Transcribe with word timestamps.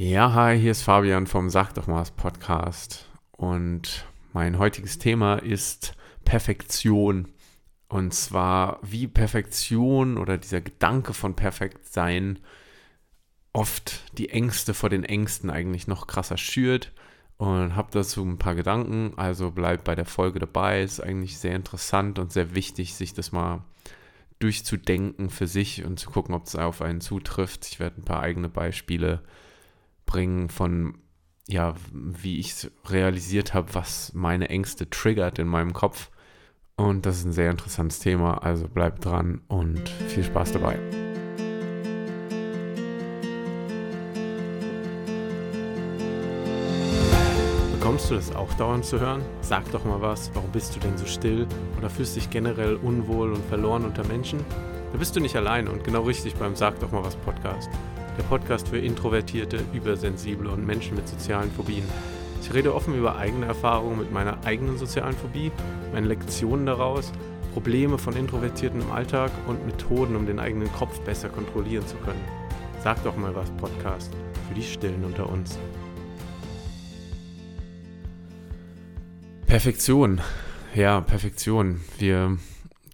Ja, 0.00 0.32
hi, 0.32 0.56
hier 0.56 0.70
ist 0.70 0.82
Fabian 0.82 1.26
vom 1.26 1.50
Sag 1.50 1.72
doch 1.74 1.88
mal 1.88 2.04
Podcast 2.16 3.08
und 3.32 4.06
mein 4.32 4.56
heutiges 4.56 4.98
Thema 4.98 5.42
ist 5.42 5.96
Perfektion. 6.24 7.26
Und 7.88 8.14
zwar, 8.14 8.78
wie 8.82 9.08
Perfektion 9.08 10.16
oder 10.16 10.38
dieser 10.38 10.60
Gedanke 10.60 11.14
von 11.14 11.34
Perfektsein 11.34 12.38
oft 13.52 14.04
die 14.16 14.28
Ängste 14.28 14.72
vor 14.72 14.88
den 14.88 15.02
Ängsten 15.02 15.50
eigentlich 15.50 15.88
noch 15.88 16.06
krasser 16.06 16.36
schürt. 16.36 16.92
Und 17.36 17.74
habe 17.74 17.88
dazu 17.90 18.24
ein 18.24 18.38
paar 18.38 18.54
Gedanken. 18.54 19.14
Also 19.16 19.50
bleibt 19.50 19.82
bei 19.82 19.96
der 19.96 20.06
Folge 20.06 20.38
dabei. 20.38 20.80
Ist 20.80 21.00
eigentlich 21.00 21.38
sehr 21.38 21.56
interessant 21.56 22.20
und 22.20 22.30
sehr 22.30 22.54
wichtig, 22.54 22.94
sich 22.94 23.14
das 23.14 23.32
mal 23.32 23.64
durchzudenken 24.38 25.28
für 25.28 25.48
sich 25.48 25.84
und 25.84 25.98
zu 25.98 26.10
gucken, 26.10 26.36
ob 26.36 26.46
es 26.46 26.54
auf 26.54 26.82
einen 26.82 27.00
zutrifft. 27.00 27.66
Ich 27.66 27.80
werde 27.80 28.00
ein 28.00 28.04
paar 28.04 28.20
eigene 28.20 28.48
Beispiele 28.48 29.24
bringen 30.08 30.48
von, 30.48 30.98
ja, 31.46 31.74
wie 31.92 32.40
ich 32.40 32.50
es 32.50 32.70
realisiert 32.86 33.54
habe, 33.54 33.74
was 33.74 34.12
meine 34.14 34.48
Ängste 34.48 34.90
triggert 34.90 35.38
in 35.38 35.46
meinem 35.46 35.72
Kopf. 35.72 36.10
Und 36.76 37.06
das 37.06 37.18
ist 37.18 37.26
ein 37.26 37.32
sehr 37.32 37.50
interessantes 37.50 38.00
Thema, 38.00 38.42
also 38.42 38.68
bleibt 38.68 39.04
dran 39.04 39.42
und 39.48 39.88
viel 39.88 40.24
Spaß 40.24 40.52
dabei. 40.52 40.78
Bekommst 47.72 48.10
du 48.10 48.14
das 48.14 48.34
auch 48.34 48.52
dauernd 48.54 48.84
zu 48.84 48.98
hören? 49.00 49.22
Sag 49.40 49.70
doch 49.72 49.84
mal 49.84 50.00
was, 50.00 50.30
warum 50.34 50.50
bist 50.52 50.74
du 50.74 50.80
denn 50.80 50.96
so 50.96 51.06
still 51.06 51.46
oder 51.78 51.90
fühlst 51.90 52.16
dich 52.16 52.30
generell 52.30 52.76
unwohl 52.76 53.32
und 53.32 53.44
verloren 53.46 53.84
unter 53.84 54.06
Menschen? 54.06 54.44
Da 54.92 54.98
bist 54.98 55.14
du 55.16 55.20
nicht 55.20 55.36
allein 55.36 55.68
und 55.68 55.84
genau 55.84 56.02
richtig 56.02 56.34
beim 56.36 56.56
Sag 56.56 56.80
doch 56.80 56.92
mal 56.92 57.04
was 57.04 57.16
Podcast. 57.16 57.68
Der 58.18 58.24
Podcast 58.24 58.66
für 58.66 58.78
Introvertierte, 58.78 59.60
Übersensible 59.72 60.50
und 60.50 60.66
Menschen 60.66 60.96
mit 60.96 61.06
sozialen 61.06 61.52
Phobien. 61.52 61.84
Ich 62.42 62.52
rede 62.52 62.74
offen 62.74 62.98
über 62.98 63.16
eigene 63.16 63.46
Erfahrungen 63.46 64.00
mit 64.00 64.10
meiner 64.10 64.44
eigenen 64.44 64.76
sozialen 64.76 65.14
Phobie, 65.14 65.52
meine 65.92 66.08
Lektionen 66.08 66.66
daraus, 66.66 67.12
Probleme 67.52 67.96
von 67.96 68.16
Introvertierten 68.16 68.80
im 68.80 68.90
Alltag 68.90 69.30
und 69.46 69.64
Methoden, 69.64 70.16
um 70.16 70.26
den 70.26 70.40
eigenen 70.40 70.70
Kopf 70.72 70.98
besser 71.02 71.28
kontrollieren 71.28 71.86
zu 71.86 71.94
können. 71.98 72.20
Sag 72.82 73.02
doch 73.04 73.16
mal 73.16 73.36
was, 73.36 73.52
Podcast, 73.52 74.12
für 74.48 74.54
die 74.54 74.62
Stillen 74.64 75.04
unter 75.04 75.30
uns. 75.30 75.56
Perfektion. 79.46 80.20
Ja, 80.74 81.00
Perfektion. 81.02 81.82
Wir 81.98 82.36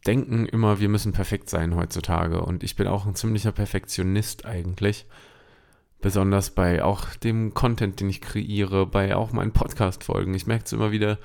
denken 0.07 0.47
immer, 0.47 0.81
wir 0.81 0.89
müssen 0.89 1.13
perfekt 1.13 1.49
sein 1.49 1.75
heutzutage. 1.75 2.43
Und 2.43 2.63
ich 2.63 2.77
bin 2.77 2.87
auch 2.87 3.07
ein 3.07 3.15
ziemlicher 3.15 3.53
Perfektionist 3.53 4.45
eigentlich. 4.45 5.07
Besonders 6.01 6.51
bei 6.51 6.85
auch 6.85 7.15
dem 7.15 7.55
Content, 7.55 8.01
den 8.01 8.11
ich 8.11 8.21
kreiere, 8.21 8.87
bei 8.87 9.17
auch 9.17 9.33
meinen 9.33 9.53
Podcast-Folgen. 9.53 10.35
Ich 10.35 10.47
merke 10.47 10.65
es 10.67 10.73
immer 10.73 10.93
wieder, 10.93 11.19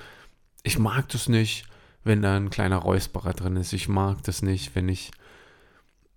ich 0.62 0.78
mag 0.78 1.08
das 1.10 1.28
nicht, 1.28 1.66
wenn 2.02 2.22
da 2.22 2.36
ein 2.36 2.50
kleiner 2.50 2.78
Räusperer 2.78 3.34
drin 3.34 3.56
ist. 3.56 3.72
Ich 3.72 3.88
mag 3.88 4.22
das 4.22 4.42
nicht, 4.42 4.74
wenn 4.74 4.88
ich 4.88 5.10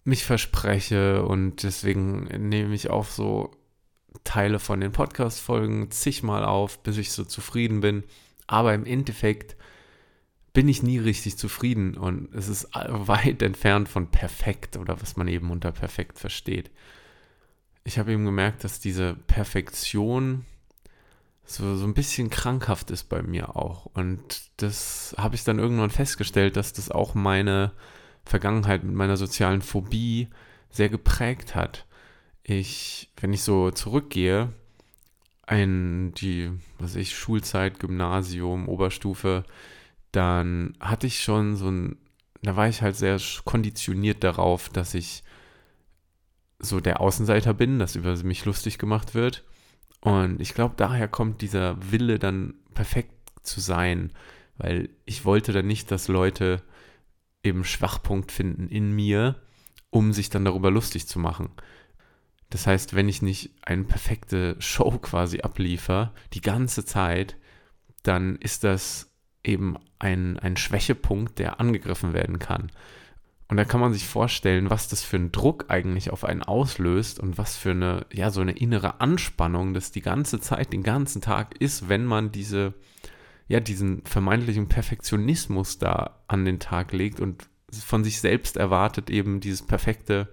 mich 0.06 0.24
verspreche 0.24 1.26
und 1.26 1.64
deswegen 1.64 2.24
nehme 2.50 2.74
ich 2.74 2.90
auch 2.90 3.06
so 3.06 3.52
Teile 4.24 4.60
von 4.60 4.80
den 4.80 4.92
Podcast-Folgen 4.92 5.92
zigmal 5.92 6.46
auf, 6.46 6.82
bis 6.84 6.98
ich 6.98 7.12
so 7.12 7.24
zufrieden 7.26 7.82
bin. 7.82 8.04
Aber 8.48 8.74
im 8.74 8.86
Endeffekt 8.86 9.56
bin 10.54 10.68
ich 10.68 10.84
nie 10.84 11.00
richtig 11.00 11.38
zufrieden 11.38 11.98
und 11.98 12.34
es 12.34 12.48
ist 12.48 12.70
weit 12.74 13.42
entfernt 13.42 13.90
von 13.90 14.10
perfekt 14.10 14.78
oder 14.78 15.02
was 15.02 15.18
man 15.18 15.28
eben 15.28 15.52
unter 15.52 15.72
perfekt 15.72 16.20
versteht 16.20 16.72
ich 17.84 17.98
habe 18.00 18.14
eben 18.14 18.26
gemerkt, 18.26 18.64
dass 18.64 18.80
diese 18.80 19.16
Perfektion 19.28 20.46
so, 21.46 21.76
so 21.76 21.86
ein 21.86 21.94
bisschen 21.94 22.30
krankhaft 22.30 22.92
ist 22.92 23.10
bei 23.10 23.22
mir 23.22 23.56
auch. 23.56 23.86
Und 23.88 24.50
das 24.58 25.14
habe 25.18 25.36
ich 25.36 25.44
dann 25.44 25.60
irgendwann 25.60 25.90
festgestellt, 25.90 26.56
dass 26.56 26.72
das 26.74 26.90
auch 26.90 27.16
meine 27.16 27.74
Vergangenheit 28.24 28.84
mit 28.84 28.96
meiner 28.96 29.18
sozialen 29.18 29.62
Phobie 29.62 30.30
sehr 30.70 30.88
geprägt 30.88 31.56
hat. 31.56 31.86
Ich, 32.44 33.12
wenn 33.18 33.34
ich 33.34 33.44
so 33.44 33.72
zurückgehe, 33.72 34.54
in 35.50 36.14
die, 36.14 36.52
was 36.80 36.96
ich, 36.96 37.16
Schulzeit, 37.16 37.80
Gymnasium, 37.80 38.70
Oberstufe, 38.70 39.44
dann 40.14 40.78
hatte 40.80 41.08
ich 41.08 41.22
schon 41.22 41.58
so 41.58 41.70
ein, 41.70 41.98
da 42.42 42.56
war 42.56 42.70
ich 42.70 42.82
halt 42.82 42.96
sehr 42.96 43.20
konditioniert 43.44 44.24
darauf, 44.24 44.70
dass 44.70 44.94
ich 44.94 45.24
so 46.60 46.80
der 46.80 47.02
Außenseiter 47.02 47.54
bin, 47.54 47.80
dass 47.80 47.96
über 47.96 48.16
mich 48.24 48.46
lustig 48.46 48.78
gemacht 48.78 49.16
wird. 49.16 49.44
Und 50.00 50.40
ich 50.40 50.54
glaube, 50.54 50.76
daher 50.78 51.08
kommt 51.08 51.42
dieser 51.42 51.92
Wille 51.92 52.20
dann 52.20 52.54
perfekt 52.74 53.14
zu 53.42 53.60
sein, 53.60 54.14
weil 54.58 54.90
ich 55.06 55.26
wollte 55.26 55.52
dann 55.52 55.68
nicht, 55.68 55.92
dass 55.92 56.08
Leute 56.08 56.62
eben 57.44 57.66
Schwachpunkt 57.66 58.32
finden 58.32 58.70
in 58.70 58.92
mir, 58.92 59.42
um 59.90 60.14
sich 60.14 60.30
dann 60.30 60.46
darüber 60.46 60.72
lustig 60.72 61.08
zu 61.08 61.20
machen. 61.20 61.50
Das 62.52 62.68
heißt, 62.68 62.96
wenn 62.96 63.10
ich 63.10 63.24
nicht 63.24 63.52
eine 63.64 63.84
perfekte 63.84 64.56
Show 64.60 65.00
quasi 65.00 65.42
abliefer, 65.42 66.14
die 66.34 66.42
ganze 66.42 66.86
Zeit, 66.86 67.36
dann 68.04 68.36
ist 68.36 68.64
das 68.64 69.13
eben 69.44 69.78
ein, 70.00 70.40
ein 70.40 70.58
Schwächepunkt, 70.58 71.40
der 71.40 71.60
angegriffen 71.60 72.14
werden 72.14 72.40
kann. 72.40 72.72
Und 73.50 73.58
da 73.58 73.66
kann 73.66 73.82
man 73.82 73.94
sich 73.94 74.08
vorstellen, 74.08 74.70
was 74.70 74.88
das 74.88 75.04
für 75.04 75.18
einen 75.18 75.32
Druck 75.32 75.66
eigentlich 75.68 76.10
auf 76.10 76.24
einen 76.24 76.42
auslöst 76.42 77.20
und 77.20 77.38
was 77.38 77.56
für 77.56 77.72
eine, 77.72 78.06
ja, 78.12 78.32
so 78.32 78.42
eine 78.42 78.54
innere 78.54 79.02
Anspannung 79.02 79.74
das 79.74 79.92
die 79.92 80.02
ganze 80.02 80.40
Zeit, 80.40 80.74
den 80.74 80.82
ganzen 80.82 81.22
Tag 81.22 81.56
ist, 81.62 81.90
wenn 81.90 82.06
man 82.06 82.32
diese, 82.32 82.74
ja, 83.48 83.60
diesen 83.60 84.04
vermeintlichen 84.06 84.70
Perfektionismus 84.70 85.78
da 85.78 86.22
an 86.28 86.46
den 86.46 86.60
Tag 86.60 86.94
legt 86.94 87.20
und 87.20 87.48
von 87.72 88.04
sich 88.04 88.22
selbst 88.22 88.58
erwartet, 88.58 89.10
eben 89.10 89.40
dieses 89.40 89.62
perfekte 89.62 90.30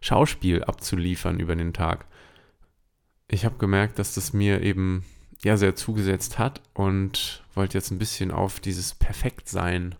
Schauspiel 0.00 0.64
abzuliefern 0.64 1.40
über 1.40 1.56
den 1.56 1.72
Tag. 1.72 2.06
Ich 3.28 3.44
habe 3.44 3.58
gemerkt, 3.58 3.98
dass 3.98 4.14
das 4.14 4.32
mir 4.32 4.62
eben 4.62 5.04
ja 5.42 5.56
sehr 5.56 5.76
zugesetzt 5.76 6.38
hat 6.38 6.62
und 6.74 7.44
wollte 7.54 7.78
jetzt 7.78 7.90
ein 7.90 7.98
bisschen 7.98 8.30
auf 8.30 8.60
dieses 8.60 8.94
Perfektsein 8.94 9.94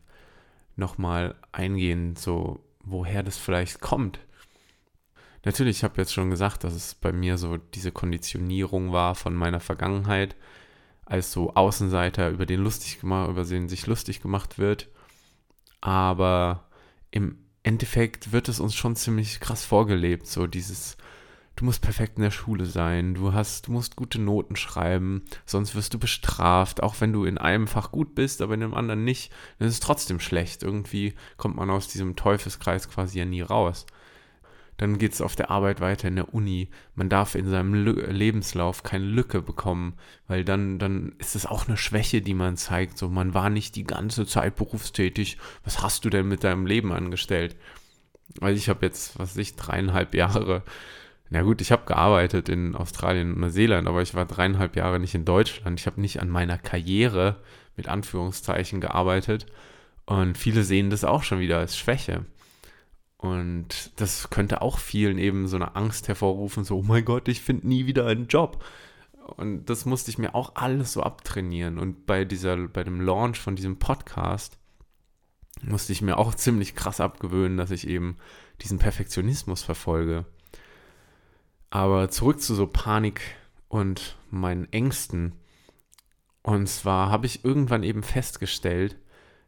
nochmal 0.77 1.35
eingehen, 1.53 2.17
so 2.17 2.61
woher 2.85 3.23
das 3.23 3.37
vielleicht 3.37 3.81
kommt. 3.81 4.21
Natürlich, 5.45 5.79
ich 5.79 5.85
habe 5.85 6.01
jetzt 6.01 6.13
schon 6.13 6.31
gesagt, 6.31 6.65
dass 6.65 6.75
es 6.75 6.95
bei 6.95 7.13
mir 7.13 7.39
so 7.39 7.57
diese 7.57 7.93
Konditionierung 7.93 8.93
war 8.93 9.15
von 9.15 9.35
meiner 9.35 9.61
Vergangenheit, 9.61 10.35
als 11.05 11.31
so 11.31 11.55
Außenseiter 11.55 12.31
über 12.31 12.47
den 12.47 12.61
lustig 12.61 13.01
gemacht, 13.01 13.31
über 13.31 13.45
den 13.45 13.69
sich 13.69 13.87
lustig 13.87 14.21
gemacht 14.21 14.59
wird. 14.59 14.89
Aber 15.81 16.69
im 17.13 17.39
Endeffekt 17.63 18.33
wird 18.33 18.49
es 18.49 18.59
uns 18.59 18.75
schon 18.75 18.97
ziemlich 18.97 19.39
krass 19.39 19.65
vorgelebt, 19.65 20.27
so 20.27 20.47
dieses 20.49 20.97
du 21.56 21.65
musst 21.65 21.83
perfekt 21.83 22.19
in 22.19 22.22
der 22.22 22.31
Schule 22.31 22.67
sein, 22.67 23.15
du 23.15 23.33
hast, 23.33 23.67
du 23.67 23.72
musst 23.72 23.97
gute 23.97 24.21
Noten 24.21 24.56
schreiben, 24.56 25.22
sonst 25.47 25.75
wirst 25.75 25.94
du 25.94 25.99
bestraft, 25.99 26.83
auch 26.83 27.00
wenn 27.00 27.12
du 27.12 27.25
in 27.25 27.39
einem 27.39 27.67
Fach 27.67 27.91
gut 27.91 28.15
bist, 28.15 28.43
aber 28.43 28.55
in 28.55 28.61
dem 28.61 28.75
anderen 28.75 29.05
nicht, 29.05 29.33
dann 29.59 29.69
ist 29.69 29.75
es 29.75 29.81
trotzdem 29.81 30.21
schlecht. 30.21 30.62
Irgendwie 30.62 31.15
kommt 31.39 31.56
man 31.56 31.71
aus 31.71 31.89
diesem 31.89 32.15
Teufelskreis 32.15 32.89
quasi 32.89 33.19
ja 33.19 33.25
nie 33.25 33.41
raus. 33.41 33.87
Dann 34.77 34.99
geht 34.99 35.15
es 35.15 35.22
auf 35.22 35.34
der 35.34 35.50
Arbeit 35.50 35.81
weiter 35.81 36.09
in 36.09 36.16
der 36.16 36.34
Uni. 36.34 36.69
Man 36.95 37.09
darf 37.09 37.34
in 37.34 37.49
seinem 37.49 37.72
Lü 37.72 37.93
Lebenslauf 38.11 38.83
keine 38.83 39.06
Lücke 39.06 39.41
bekommen, 39.41 39.95
weil 40.27 40.45
dann, 40.45 40.78
dann 40.78 41.15
ist 41.19 41.34
es 41.34 41.47
auch 41.47 41.66
eine 41.66 41.78
Schwäche, 41.78 42.21
die 42.21 42.34
man 42.34 42.59
zeigt. 42.59 42.99
So, 42.99 43.09
man 43.09 43.33
war 43.33 43.49
nicht 43.49 43.75
die 43.77 43.84
ganze 43.84 44.27
Zeit 44.27 44.56
berufstätig. 44.56 45.39
Was 45.65 45.83
hast 45.83 46.05
du 46.05 46.11
denn 46.11 46.28
mit 46.28 46.45
deinem 46.45 46.66
Leben 46.66 46.93
angestellt? 46.93 47.56
Weil 48.39 48.55
ich 48.55 48.69
habe 48.69 48.84
jetzt, 48.84 49.19
was 49.19 49.31
weiß 49.31 49.39
ich, 49.39 49.56
dreieinhalb 49.56 50.15
Jahre 50.15 50.62
na 51.29 51.43
gut, 51.43 51.61
ich 51.61 51.73
habe 51.73 51.87
gearbeitet 51.87 52.49
in 52.49 52.77
Australien 52.77 53.33
und 53.33 53.41
Neuseeland, 53.41 53.89
aber 53.89 54.03
ich 54.03 54.15
war 54.15 54.27
dreieinhalb 54.27 54.77
Jahre 54.77 55.01
nicht 55.01 55.15
in 55.15 55.25
Deutschland. 55.25 55.81
Ich 55.81 55.87
habe 55.87 56.01
nicht 56.01 56.21
an 56.21 56.28
meiner 56.28 56.59
Karriere 56.59 57.37
mit 57.77 57.89
Anführungszeichen 57.89 58.81
gearbeitet. 58.81 59.47
Und 60.05 60.39
viele 60.39 60.63
sehen 60.63 60.91
das 60.91 61.05
auch 61.05 61.25
schon 61.25 61.41
wieder 61.41 61.59
als 61.59 61.77
Schwäche. 61.77 62.25
Und 63.19 63.93
das 63.97 64.31
könnte 64.31 64.63
auch 64.63 64.78
vielen 64.78 65.19
eben 65.19 65.49
so 65.49 65.57
eine 65.57 65.75
Angst 65.75 66.07
hervorrufen, 66.07 66.65
so, 66.65 66.78
oh 66.78 66.83
mein 66.83 67.05
Gott, 67.05 67.29
ich 67.29 67.41
finde 67.41 67.67
nie 67.67 67.87
wieder 67.87 68.07
einen 68.07 68.29
Job. 68.29 68.65
Und 69.37 69.69
das 69.69 69.84
musste 69.84 70.11
ich 70.11 70.19
mir 70.19 70.37
auch 70.37 70.55
alles 70.55 70.93
so 70.93 71.03
abtrainieren. 71.03 71.79
Und 71.79 72.07
bei 72.07 72.25
dieser, 72.25 72.57
bei 72.69 72.84
dem 72.84 73.01
Launch 73.01 73.41
von 73.41 73.57
diesem 73.57 73.79
Podcast 73.79 74.59
musste 75.63 75.93
ich 75.93 76.03
mir 76.03 76.19
auch 76.19 76.34
ziemlich 76.34 76.77
krass 76.77 77.01
abgewöhnen, 77.01 77.57
dass 77.57 77.72
ich 77.72 77.89
eben 77.89 78.19
diesen 78.63 78.79
Perfektionismus 78.79 79.63
verfolge. 79.63 80.27
Aber 81.77 82.09
zurück 82.09 82.41
zu 82.41 82.55
so 82.55 82.67
Panik 82.67 83.21
und 83.69 84.17
meinen 84.31 84.73
Ängsten. 84.73 85.34
Und 86.41 86.71
zwar 86.71 87.11
habe 87.11 87.27
ich 87.27 87.45
irgendwann 87.45 87.83
eben 87.83 88.03
festgestellt, 88.03 88.97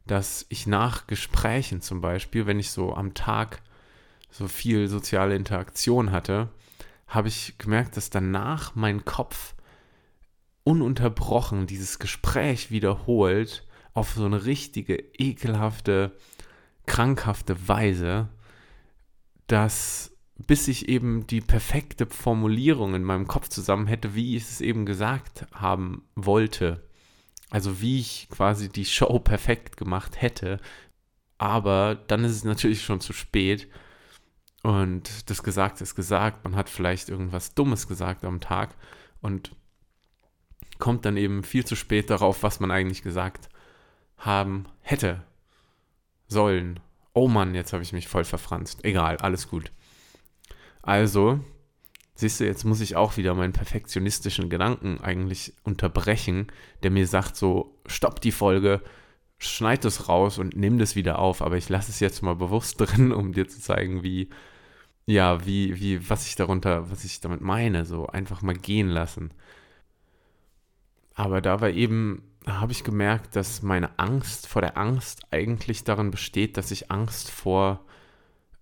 dass 0.04 0.44
ich 0.50 0.66
nach 0.66 1.06
Gesprächen 1.06 1.80
zum 1.80 2.02
Beispiel, 2.02 2.44
wenn 2.44 2.58
ich 2.60 2.70
so 2.70 2.92
am 2.92 3.14
Tag 3.14 3.62
so 4.30 4.46
viel 4.46 4.88
soziale 4.88 5.36
Interaktion 5.36 6.12
hatte, 6.12 6.50
habe 7.06 7.28
ich 7.28 7.56
gemerkt, 7.56 7.96
dass 7.96 8.10
danach 8.10 8.74
mein 8.74 9.06
Kopf 9.06 9.54
ununterbrochen 10.64 11.66
dieses 11.66 11.98
Gespräch 11.98 12.70
wiederholt 12.70 13.66
auf 13.94 14.10
so 14.10 14.26
eine 14.26 14.44
richtige, 14.44 14.96
ekelhafte, 15.16 16.14
krankhafte 16.84 17.68
Weise, 17.68 18.28
dass 19.46 20.12
bis 20.38 20.68
ich 20.68 20.88
eben 20.88 21.26
die 21.26 21.40
perfekte 21.40 22.06
Formulierung 22.06 22.94
in 22.94 23.02
meinem 23.02 23.26
Kopf 23.26 23.48
zusammen 23.48 23.86
hätte, 23.86 24.14
wie 24.14 24.36
ich 24.36 24.44
es 24.44 24.60
eben 24.60 24.86
gesagt 24.86 25.46
haben 25.52 26.02
wollte. 26.14 26.82
Also 27.50 27.80
wie 27.80 27.98
ich 28.00 28.28
quasi 28.30 28.68
die 28.68 28.84
Show 28.84 29.18
perfekt 29.18 29.76
gemacht 29.76 30.20
hätte. 30.20 30.58
Aber 31.38 31.94
dann 31.94 32.24
ist 32.24 32.32
es 32.32 32.44
natürlich 32.44 32.82
schon 32.82 33.00
zu 33.00 33.12
spät. 33.12 33.68
Und 34.62 35.30
das 35.30 35.42
Gesagte 35.42 35.82
ist 35.82 35.94
gesagt. 35.94 36.44
Man 36.44 36.56
hat 36.56 36.68
vielleicht 36.68 37.08
irgendwas 37.08 37.54
Dummes 37.54 37.88
gesagt 37.88 38.24
am 38.24 38.40
Tag 38.40 38.74
und 39.20 39.52
kommt 40.78 41.04
dann 41.04 41.16
eben 41.16 41.42
viel 41.42 41.64
zu 41.64 41.74
spät 41.74 42.10
darauf, 42.10 42.42
was 42.42 42.60
man 42.60 42.70
eigentlich 42.70 43.02
gesagt 43.02 43.48
haben 44.16 44.66
hätte 44.80 45.24
sollen. 46.28 46.80
Oh 47.12 47.28
Mann, 47.28 47.54
jetzt 47.54 47.72
habe 47.72 47.82
ich 47.82 47.92
mich 47.92 48.06
voll 48.06 48.24
verfranst. 48.24 48.84
Egal, 48.84 49.16
alles 49.16 49.48
gut. 49.48 49.72
Also, 50.88 51.40
siehst 52.14 52.40
du, 52.40 52.46
jetzt 52.46 52.64
muss 52.64 52.80
ich 52.80 52.96
auch 52.96 53.18
wieder 53.18 53.34
meinen 53.34 53.52
perfektionistischen 53.52 54.48
Gedanken 54.48 55.02
eigentlich 55.02 55.52
unterbrechen, 55.62 56.46
der 56.82 56.90
mir 56.90 57.06
sagt 57.06 57.36
so, 57.36 57.78
stopp 57.84 58.22
die 58.22 58.32
Folge, 58.32 58.80
schneid 59.36 59.84
es 59.84 60.08
raus 60.08 60.38
und 60.38 60.56
nimm 60.56 60.78
das 60.78 60.96
wieder 60.96 61.18
auf. 61.18 61.42
Aber 61.42 61.58
ich 61.58 61.68
lasse 61.68 61.90
es 61.90 62.00
jetzt 62.00 62.22
mal 62.22 62.36
bewusst 62.36 62.76
drin, 62.80 63.12
um 63.12 63.34
dir 63.34 63.46
zu 63.46 63.60
zeigen, 63.60 64.02
wie, 64.02 64.30
ja, 65.04 65.44
wie, 65.44 65.78
wie, 65.78 66.08
was 66.08 66.26
ich 66.26 66.36
darunter, 66.36 66.90
was 66.90 67.04
ich 67.04 67.20
damit 67.20 67.42
meine, 67.42 67.84
so 67.84 68.06
einfach 68.06 68.40
mal 68.40 68.56
gehen 68.56 68.88
lassen. 68.88 69.34
Aber 71.12 71.42
da 71.42 71.60
war 71.60 71.68
eben, 71.68 72.22
habe 72.46 72.72
ich 72.72 72.82
gemerkt, 72.82 73.36
dass 73.36 73.60
meine 73.60 73.98
Angst 73.98 74.46
vor 74.46 74.62
der 74.62 74.78
Angst 74.78 75.20
eigentlich 75.32 75.84
darin 75.84 76.10
besteht, 76.10 76.56
dass 76.56 76.70
ich 76.70 76.90
Angst 76.90 77.30
vor 77.30 77.84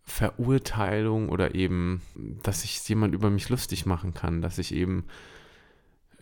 Verurteilung 0.07 1.29
oder 1.29 1.55
eben, 1.55 2.01
dass 2.43 2.63
sich 2.63 2.89
jemand 2.89 3.15
über 3.15 3.29
mich 3.29 3.49
lustig 3.49 3.87
machen 3.87 4.15
kann, 4.15 4.41
dass 4.41 4.59
ich 4.59 4.73
eben 4.73 5.05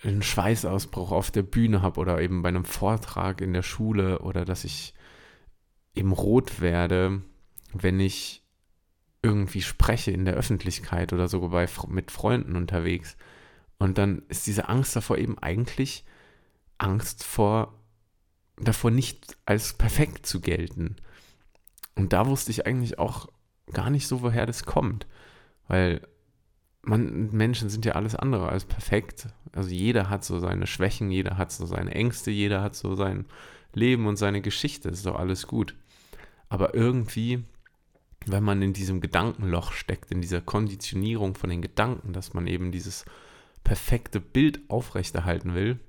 einen 0.03 0.23
Schweißausbruch 0.23 1.13
auf 1.13 1.31
der 1.31 1.43
Bühne 1.43 1.83
habe 1.83 2.01
oder 2.01 2.21
eben 2.21 2.43
bei 2.43 2.49
einem 2.49 2.65
Vortrag 2.65 3.41
in 3.41 3.53
der 3.53 3.63
Schule 3.63 4.21
oder 4.21 4.45
dass 4.45 4.65
ich 4.65 4.95
eben 5.95 6.13
rot 6.13 6.61
werde, 6.61 7.23
wenn 7.73 8.01
ich 8.01 8.43
irgendwie 9.23 9.63
spreche 9.63 10.11
in 10.11 10.25
der 10.25 10.35
Öffentlichkeit 10.35 11.13
oder 11.13 11.29
sogar 11.29 11.51
bei, 11.51 11.69
mit 11.89 12.11
Freunden 12.11 12.57
unterwegs. 12.57 13.17
Und 13.79 13.99
dann 13.99 14.23
ist 14.29 14.47
diese 14.47 14.69
Angst 14.69 14.97
davor 14.97 15.19
eben 15.19 15.39
eigentlich 15.39 16.05
Angst 16.79 17.25
vor, 17.25 17.79
davor 18.57 18.91
nicht 18.91 19.37
als 19.47 19.75
perfekt 19.75 20.27
zu 20.27 20.41
gelten. 20.41 20.97
Und 21.95 22.13
da 22.13 22.27
wusste 22.27 22.51
ich 22.51 22.67
eigentlich 22.67 22.99
auch 22.99 23.29
gar 23.73 23.91
nicht 23.91 24.07
so, 24.07 24.23
woher 24.23 24.47
das 24.47 24.65
kommt. 24.65 25.07
Weil 25.69 26.01
man, 26.83 27.31
Menschen 27.31 27.71
sind 27.71 27.85
ja 27.85 27.93
alles 27.93 28.15
andere 28.15 28.49
als 28.49 28.65
perfekt. 28.65 29.29
Also 29.53 29.71
jeder 29.71 30.11
hat 30.11 30.25
so 30.25 30.39
seine 30.39 30.67
Schwächen, 30.67 31.11
jeder 31.11 31.39
hat 31.39 31.53
so 31.53 31.67
seine 31.67 31.95
Ängste, 31.95 32.31
jeder 32.31 32.63
hat 32.63 32.75
so 32.75 32.95
sein 32.95 33.27
Leben 33.73 34.07
und 34.07 34.17
seine 34.17 34.41
Geschichte. 34.41 34.91
Das 34.91 34.99
ist 34.99 35.07
doch 35.07 35.19
alles 35.19 35.47
gut. 35.47 35.75
Aber 36.49 36.75
irgendwie, 36.75 37.45
wenn 38.27 38.45
man 38.45 38.63
in 38.63 38.73
diesem 38.73 39.01
Gedankenloch 39.01 39.73
steckt, 39.73 40.11
in 40.11 40.21
dieser 40.21 40.41
Konditionierung 40.41 41.35
von 41.35 41.51
den 41.51 41.63
Gedanken, 41.63 42.13
dass 42.13 42.35
man 42.35 42.47
eben 42.47 42.71
dieses 42.71 43.05
perfekte 43.65 44.21
Bild 44.21 44.61
aufrechterhalten 44.69 45.55
will, 45.55 45.81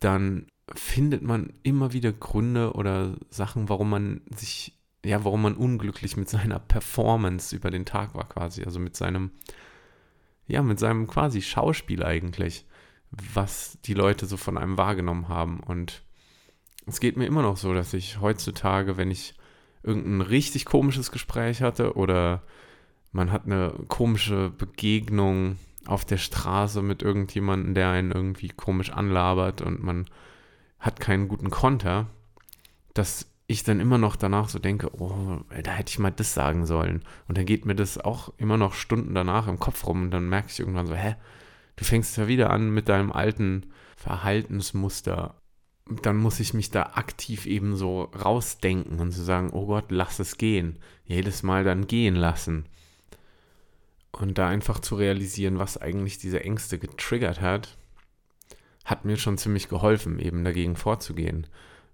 dann 0.00 0.46
findet 0.74 1.22
man 1.22 1.52
immer 1.62 1.92
wieder 1.92 2.12
Gründe 2.12 2.72
oder 2.72 3.16
Sachen, 3.30 3.68
warum 3.68 3.90
man 3.90 4.20
sich 4.34 4.77
ja, 5.04 5.24
warum 5.24 5.42
man 5.42 5.56
unglücklich 5.56 6.16
mit 6.16 6.28
seiner 6.28 6.58
Performance 6.58 7.54
über 7.54 7.70
den 7.70 7.84
Tag 7.84 8.14
war 8.14 8.28
quasi, 8.28 8.64
also 8.64 8.80
mit 8.80 8.96
seinem, 8.96 9.30
ja, 10.46 10.62
mit 10.62 10.78
seinem 10.78 11.06
quasi 11.06 11.42
Schauspiel 11.42 12.02
eigentlich, 12.02 12.66
was 13.10 13.78
die 13.84 13.94
Leute 13.94 14.26
so 14.26 14.36
von 14.36 14.58
einem 14.58 14.76
wahrgenommen 14.76 15.28
haben. 15.28 15.60
Und 15.60 16.02
es 16.86 17.00
geht 17.00 17.16
mir 17.16 17.26
immer 17.26 17.42
noch 17.42 17.56
so, 17.56 17.74
dass 17.74 17.94
ich 17.94 18.20
heutzutage, 18.20 18.96
wenn 18.96 19.10
ich 19.10 19.34
irgendein 19.82 20.20
richtig 20.20 20.64
komisches 20.64 21.12
Gespräch 21.12 21.62
hatte 21.62 21.94
oder 21.94 22.42
man 23.12 23.32
hat 23.32 23.46
eine 23.46 23.72
komische 23.88 24.50
Begegnung 24.50 25.58
auf 25.86 26.04
der 26.04 26.18
Straße 26.18 26.82
mit 26.82 27.02
irgendjemandem, 27.02 27.74
der 27.74 27.90
einen 27.90 28.12
irgendwie 28.12 28.48
komisch 28.48 28.90
anlabert 28.90 29.62
und 29.62 29.82
man 29.82 30.06
hat 30.78 31.00
keinen 31.00 31.28
guten 31.28 31.50
Konter, 31.50 32.06
dass 32.92 33.26
ich 33.50 33.64
dann 33.64 33.80
immer 33.80 33.96
noch 33.96 34.14
danach 34.14 34.50
so 34.50 34.58
denke, 34.58 34.90
oh, 35.00 35.40
da 35.62 35.70
hätte 35.72 35.90
ich 35.90 35.98
mal 35.98 36.10
das 36.10 36.34
sagen 36.34 36.66
sollen. 36.66 37.02
Und 37.26 37.38
dann 37.38 37.46
geht 37.46 37.64
mir 37.64 37.74
das 37.74 37.98
auch 37.98 38.30
immer 38.36 38.58
noch 38.58 38.74
Stunden 38.74 39.14
danach 39.14 39.48
im 39.48 39.58
Kopf 39.58 39.86
rum 39.86 40.02
und 40.02 40.10
dann 40.10 40.28
merke 40.28 40.48
ich 40.50 40.60
irgendwann 40.60 40.86
so, 40.86 40.94
hä, 40.94 41.16
du 41.76 41.84
fängst 41.84 42.18
ja 42.18 42.28
wieder 42.28 42.50
an 42.50 42.68
mit 42.68 42.90
deinem 42.90 43.10
alten 43.10 43.72
Verhaltensmuster. 43.96 45.34
Dann 46.02 46.18
muss 46.18 46.40
ich 46.40 46.52
mich 46.52 46.70
da 46.70 46.90
aktiv 46.94 47.46
eben 47.46 47.74
so 47.74 48.02
rausdenken 48.02 49.00
und 49.00 49.12
zu 49.12 49.20
so 49.20 49.24
sagen, 49.24 49.48
oh 49.54 49.64
Gott, 49.64 49.86
lass 49.88 50.18
es 50.18 50.36
gehen. 50.36 50.78
Jedes 51.06 51.42
Mal 51.42 51.64
dann 51.64 51.86
gehen 51.86 52.16
lassen. 52.16 52.66
Und 54.12 54.36
da 54.36 54.46
einfach 54.46 54.80
zu 54.80 54.94
realisieren, 54.96 55.58
was 55.58 55.78
eigentlich 55.78 56.18
diese 56.18 56.44
Ängste 56.44 56.78
getriggert 56.78 57.40
hat, 57.40 57.78
hat 58.84 59.06
mir 59.06 59.16
schon 59.16 59.38
ziemlich 59.38 59.70
geholfen, 59.70 60.18
eben 60.18 60.44
dagegen 60.44 60.76
vorzugehen. 60.76 61.46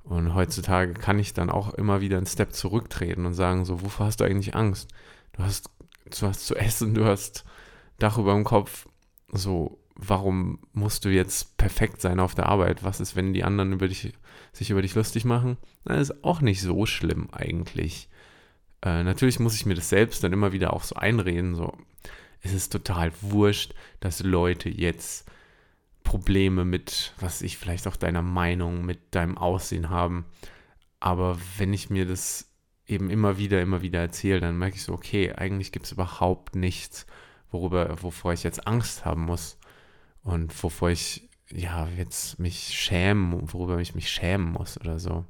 Und 0.05 0.35
heutzutage 0.35 0.93
kann 0.93 1.19
ich 1.19 1.33
dann 1.33 1.51
auch 1.51 1.73
immer 1.75 2.01
wieder 2.01 2.19
einen 2.19 2.27
Step 2.27 2.53
zurücktreten 2.53 3.25
und 3.25 3.35
sagen, 3.35 3.65
so, 3.65 3.83
wovor 3.83 4.07
hast 4.07 4.21
du 4.21 4.25
eigentlich 4.25 4.55
Angst? 4.55 4.91
Du 5.33 5.43
hast, 5.43 5.71
du 6.05 6.27
hast 6.27 6.47
zu 6.47 6.55
essen, 6.55 6.95
du 6.95 7.05
hast 7.05 7.45
Dach 7.99 8.19
über 8.19 8.35
dem 8.35 8.45
Kopf. 8.45 8.87
So, 9.33 9.79
warum 9.97 10.59
musst 10.73 11.05
du 11.05 11.09
jetzt 11.09 11.57
perfekt 11.57 12.01
sein 12.01 12.21
auf 12.21 12.35
der 12.35 12.47
Arbeit? 12.47 12.85
Was 12.85 13.01
ist, 13.01 13.17
wenn 13.17 13.33
die 13.33 13.45
anderen 13.45 13.73
über 13.73 13.89
dich, 13.89 14.13
sich 14.53 14.71
über 14.71 14.83
dich 14.83 14.95
lustig 14.95 15.25
machen? 15.25 15.57
Das 15.85 16.11
ist 16.11 16.25
auch 16.25 16.43
nicht 16.43 16.61
so 16.61 16.85
schlimm 16.85 17.29
eigentlich. 17.33 18.09
Äh, 18.83 19.05
natürlich 19.05 19.41
muss 19.41 19.55
ich 19.55 19.65
mir 19.65 19.75
das 19.75 19.89
selbst 19.89 20.23
dann 20.23 20.33
immer 20.33 20.53
wieder 20.53 20.75
auch 20.75 20.83
so 20.83 20.97
einreden, 20.97 21.55
so, 21.55 21.73
es 22.43 22.53
ist 22.53 22.71
total 22.71 23.11
wurscht, 23.23 23.75
dass 24.01 24.23
Leute 24.23 24.69
jetzt 24.69 25.27
Probleme 26.05 26.65
mit, 26.65 27.13
was 27.19 27.43
ich 27.43 27.59
vielleicht 27.59 27.89
auch 27.89 27.97
deiner 27.97 28.23
Meinung, 28.23 28.85
mit 28.85 29.15
deinem 29.15 29.37
Aussehen 29.37 29.91
haben. 29.91 30.27
Aber 31.01 31.39
wenn 31.59 31.73
ich 31.73 31.91
mir 31.91 32.07
das 32.07 32.55
eben 32.87 33.11
immer 33.11 33.39
wieder, 33.39 33.61
immer 33.61 33.83
wieder 33.83 34.01
erzähle, 34.01 34.41
dann 34.41 34.59
merke 34.59 34.77
ich 34.77 34.85
so, 34.85 34.93
okay, 34.93 35.33
eigentlich 35.33 35.73
gibt 35.73 35.87
es 35.87 35.93
überhaupt 35.93 36.55
nichts, 36.55 37.07
worüber, 37.51 38.03
wovor 38.03 38.33
ich 38.33 38.43
jetzt 38.43 38.67
Angst 38.67 39.05
haben 39.05 39.25
muss 39.25 39.59
und 40.23 40.63
wovor 40.63 40.91
ich 40.91 41.29
ja 41.51 41.89
jetzt 41.97 42.39
mich 42.39 42.79
schämen, 42.79 43.53
worüber 43.53 43.79
ich 43.79 43.95
mich 43.95 44.09
schämen 44.11 44.53
muss 44.53 44.79
oder 44.81 44.99
so. 44.99 45.25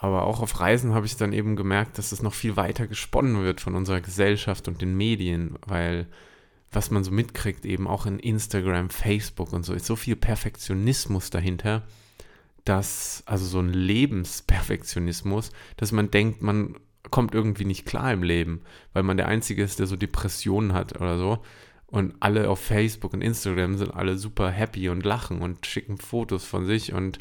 Aber 0.00 0.24
auch 0.24 0.40
auf 0.40 0.60
Reisen 0.60 0.94
habe 0.94 1.06
ich 1.06 1.16
dann 1.16 1.32
eben 1.32 1.56
gemerkt, 1.56 1.98
dass 1.98 2.12
es 2.12 2.22
noch 2.22 2.34
viel 2.34 2.56
weiter 2.56 2.86
gesponnen 2.86 3.42
wird 3.42 3.60
von 3.60 3.74
unserer 3.74 4.00
Gesellschaft 4.00 4.68
und 4.68 4.82
den 4.82 4.96
Medien, 4.96 5.58
weil 5.66 6.06
was 6.76 6.90
man 6.90 7.02
so 7.02 7.10
mitkriegt, 7.10 7.64
eben 7.64 7.88
auch 7.88 8.04
in 8.04 8.18
Instagram, 8.18 8.90
Facebook 8.90 9.54
und 9.54 9.64
so, 9.64 9.72
ist 9.72 9.86
so 9.86 9.96
viel 9.96 10.14
Perfektionismus 10.14 11.30
dahinter, 11.30 11.84
dass, 12.66 13.22
also 13.24 13.46
so 13.46 13.60
ein 13.60 13.72
Lebensperfektionismus, 13.72 15.52
dass 15.78 15.90
man 15.90 16.10
denkt, 16.10 16.42
man 16.42 16.76
kommt 17.10 17.32
irgendwie 17.32 17.64
nicht 17.64 17.86
klar 17.86 18.12
im 18.12 18.22
Leben, 18.22 18.60
weil 18.92 19.04
man 19.04 19.16
der 19.16 19.26
Einzige 19.26 19.62
ist, 19.62 19.78
der 19.78 19.86
so 19.86 19.96
Depressionen 19.96 20.74
hat 20.74 21.00
oder 21.00 21.16
so. 21.16 21.38
Und 21.86 22.14
alle 22.20 22.50
auf 22.50 22.60
Facebook 22.60 23.14
und 23.14 23.22
Instagram 23.22 23.78
sind 23.78 23.94
alle 23.94 24.18
super 24.18 24.50
happy 24.50 24.90
und 24.90 25.02
lachen 25.02 25.40
und 25.40 25.64
schicken 25.64 25.96
Fotos 25.96 26.44
von 26.44 26.66
sich 26.66 26.92
und 26.92 27.20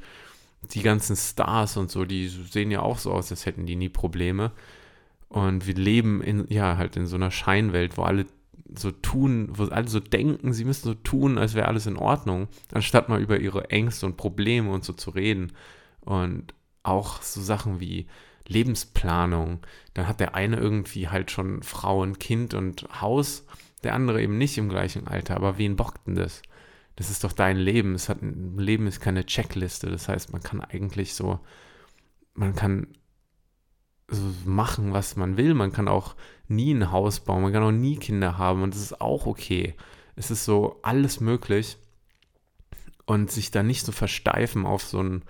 die 0.73 0.81
ganzen 0.81 1.15
Stars 1.15 1.77
und 1.77 1.89
so, 1.89 2.03
die 2.03 2.27
sehen 2.27 2.71
ja 2.71 2.81
auch 2.81 2.97
so 2.97 3.13
aus, 3.13 3.31
als 3.31 3.45
hätten 3.45 3.65
die 3.65 3.77
nie 3.77 3.87
Probleme. 3.87 4.51
Und 5.29 5.65
wir 5.65 5.75
leben 5.75 6.21
in, 6.21 6.45
ja, 6.49 6.75
halt 6.75 6.97
in 6.97 7.07
so 7.07 7.15
einer 7.15 7.31
Scheinwelt, 7.31 7.97
wo 7.97 8.03
alle 8.03 8.25
so 8.73 8.91
tun, 8.91 9.49
wo 9.51 9.65
alle 9.65 9.87
so 9.87 9.99
denken, 9.99 10.53
sie 10.53 10.65
müssen 10.65 10.85
so 10.85 10.93
tun, 10.93 11.37
als 11.37 11.53
wäre 11.53 11.67
alles 11.67 11.85
in 11.85 11.97
Ordnung, 11.97 12.47
anstatt 12.73 13.09
mal 13.09 13.21
über 13.21 13.39
ihre 13.39 13.69
Ängste 13.69 14.05
und 14.05 14.17
Probleme 14.17 14.71
und 14.71 14.83
so 14.83 14.93
zu 14.93 15.11
reden. 15.11 15.53
Und 16.01 16.53
auch 16.83 17.21
so 17.21 17.41
Sachen 17.41 17.79
wie 17.79 18.07
Lebensplanung. 18.47 19.59
Dann 19.93 20.07
hat 20.07 20.19
der 20.19 20.35
eine 20.35 20.57
irgendwie 20.57 21.09
halt 21.09 21.31
schon 21.31 21.63
Frau 21.63 22.01
und 22.01 22.19
Kind 22.19 22.53
und 22.53 22.87
Haus, 23.01 23.45
der 23.83 23.93
andere 23.93 24.21
eben 24.21 24.37
nicht 24.37 24.57
im 24.57 24.69
gleichen 24.69 25.07
Alter. 25.07 25.35
Aber 25.35 25.57
wen 25.57 25.75
bockt 25.75 26.07
denn 26.07 26.15
das? 26.15 26.41
Das 26.95 27.09
ist 27.09 27.23
doch 27.23 27.33
dein 27.33 27.57
Leben. 27.57 27.95
Es 27.95 28.07
hat, 28.07 28.19
Leben 28.21 28.87
ist 28.87 29.01
keine 29.01 29.25
Checkliste. 29.25 29.89
Das 29.89 30.07
heißt, 30.07 30.31
man 30.31 30.41
kann 30.41 30.61
eigentlich 30.61 31.13
so, 31.13 31.39
man 32.33 32.55
kann 32.55 32.87
machen, 34.45 34.93
was 34.93 35.15
man 35.15 35.37
will. 35.37 35.53
Man 35.53 35.71
kann 35.71 35.87
auch 35.87 36.15
nie 36.47 36.73
ein 36.73 36.91
Haus 36.91 37.19
bauen, 37.19 37.41
man 37.41 37.53
kann 37.53 37.63
auch 37.63 37.71
nie 37.71 37.97
Kinder 37.97 38.37
haben 38.37 38.61
und 38.61 38.73
das 38.73 38.81
ist 38.81 39.01
auch 39.01 39.25
okay. 39.25 39.73
Es 40.15 40.31
ist 40.31 40.45
so 40.45 40.79
alles 40.83 41.19
möglich 41.19 41.77
und 43.05 43.31
sich 43.31 43.51
da 43.51 43.63
nicht 43.63 43.85
so 43.85 43.91
versteifen 43.91 44.65
auf 44.65 44.83
so 44.83 45.01
ein 45.01 45.23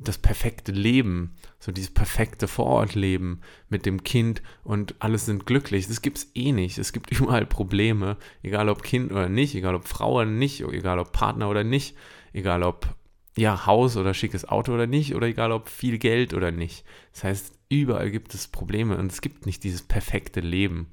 das 0.00 0.18
perfekte 0.18 0.72
Leben, 0.72 1.34
so 1.58 1.72
dieses 1.72 1.92
perfekte 1.92 2.46
Vorortleben 2.46 3.40
mit 3.68 3.84
dem 3.84 4.04
Kind 4.04 4.42
und 4.62 4.94
alles 5.00 5.26
sind 5.26 5.44
glücklich. 5.46 5.88
Das 5.88 6.02
gibt 6.02 6.18
es 6.18 6.30
eh 6.34 6.52
nicht. 6.52 6.78
Es 6.78 6.92
gibt 6.92 7.10
überall 7.18 7.46
Probleme, 7.46 8.16
egal 8.42 8.68
ob 8.68 8.82
Kind 8.82 9.10
oder 9.10 9.28
nicht, 9.28 9.54
egal 9.54 9.74
ob 9.74 9.88
Frau 9.88 10.14
oder 10.14 10.26
nicht, 10.26 10.60
egal 10.60 10.98
ob 10.98 11.12
Partner 11.12 11.48
oder 11.48 11.64
nicht, 11.64 11.96
egal 12.32 12.62
ob 12.62 12.94
ja, 13.38 13.66
Haus 13.66 13.96
oder 13.96 14.14
schickes 14.14 14.46
Auto 14.46 14.72
oder 14.72 14.86
nicht, 14.86 15.14
oder 15.14 15.26
egal 15.26 15.52
ob 15.52 15.68
viel 15.68 15.98
Geld 15.98 16.34
oder 16.34 16.50
nicht. 16.50 16.84
Das 17.12 17.24
heißt, 17.24 17.52
überall 17.68 18.10
gibt 18.10 18.34
es 18.34 18.48
Probleme 18.48 18.96
und 18.96 19.12
es 19.12 19.20
gibt 19.20 19.46
nicht 19.46 19.64
dieses 19.64 19.82
perfekte 19.82 20.40
Leben. 20.40 20.88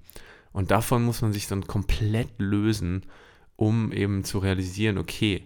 Und 0.51 0.71
davon 0.71 1.03
muss 1.03 1.21
man 1.21 1.33
sich 1.33 1.47
dann 1.47 1.67
komplett 1.67 2.29
lösen, 2.37 3.05
um 3.55 3.91
eben 3.91 4.23
zu 4.23 4.39
realisieren, 4.39 4.97
okay, 4.97 5.43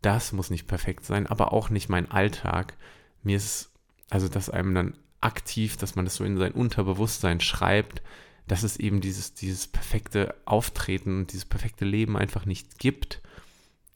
das 0.00 0.32
muss 0.32 0.50
nicht 0.50 0.66
perfekt 0.66 1.04
sein, 1.04 1.26
aber 1.26 1.52
auch 1.52 1.70
nicht 1.70 1.88
mein 1.88 2.10
Alltag. 2.10 2.76
Mir 3.22 3.36
ist, 3.36 3.70
also 4.10 4.28
dass 4.28 4.50
einem 4.50 4.74
dann 4.74 4.94
aktiv, 5.20 5.76
dass 5.76 5.94
man 5.94 6.04
das 6.04 6.16
so 6.16 6.24
in 6.24 6.38
sein 6.38 6.52
Unterbewusstsein 6.52 7.40
schreibt, 7.40 8.02
dass 8.48 8.64
es 8.64 8.76
eben 8.76 9.00
dieses, 9.00 9.34
dieses 9.34 9.68
perfekte 9.68 10.34
Auftreten 10.44 11.20
und 11.20 11.32
dieses 11.32 11.44
perfekte 11.44 11.84
Leben 11.84 12.16
einfach 12.16 12.44
nicht 12.44 12.78
gibt. 12.78 13.22